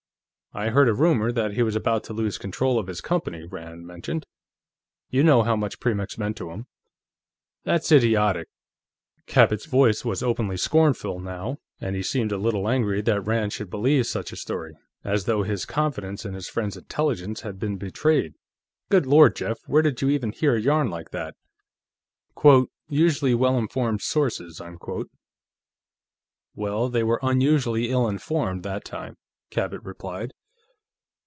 [0.53, 3.87] "I heard a rumor that he was about to lose control of his company," Rand
[3.87, 4.25] mentioned.
[5.09, 6.65] "You know how much Premix meant to him."
[7.63, 8.49] "That's idiotic!"
[9.27, 13.69] Cabot's voice was openly scornful, now, and he seemed a little angry that Rand should
[13.69, 14.75] believe such a story,
[15.05, 18.33] as though his confidence in his friend's intelligence had been betrayed.
[18.89, 21.33] "Good Lord, Jeff, where did you ever hear a yarn like that?"
[22.35, 25.09] "Quote, usually well informed sources, unquote."
[26.55, 29.15] "Well, they were unusually ill informed, that time,"
[29.49, 30.33] Cabot replied.